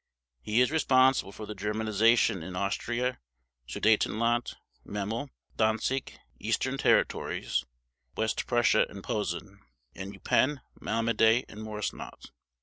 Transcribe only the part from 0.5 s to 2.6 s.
is responsible for Germanization in